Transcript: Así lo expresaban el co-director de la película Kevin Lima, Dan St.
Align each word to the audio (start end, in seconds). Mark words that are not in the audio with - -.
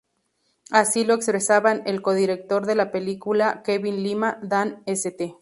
Así 0.71 1.05
lo 1.05 1.13
expresaban 1.13 1.83
el 1.85 2.01
co-director 2.01 2.65
de 2.65 2.73
la 2.73 2.89
película 2.91 3.61
Kevin 3.63 4.01
Lima, 4.01 4.39
Dan 4.41 4.81
St. 4.87 5.35